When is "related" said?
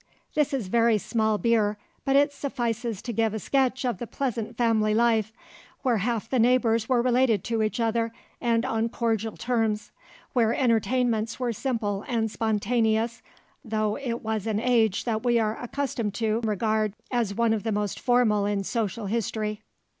7.03-7.43